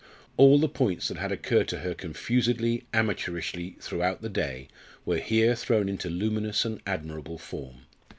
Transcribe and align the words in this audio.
All 0.35 0.57
the 0.57 0.67
points 0.67 1.09
that 1.09 1.17
had 1.17 1.31
occurred 1.31 1.67
to 1.67 1.77
her 1.81 1.93
confusedly, 1.93 2.87
amateurishly, 2.91 3.77
throughout 3.79 4.23
the 4.23 4.29
day, 4.29 4.67
were 5.05 5.19
here 5.19 5.53
thrown 5.53 5.87
into 5.87 6.09
luminous 6.09 6.65
and 6.65 6.81
admirable 6.87 7.37
form. 7.37 7.81